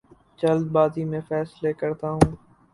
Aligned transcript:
جلد 0.39 0.65
بازی 0.71 1.03
میں 1.05 1.21
فیصلے 1.29 1.71
کرتا 1.73 2.09
ہوں 2.09 2.31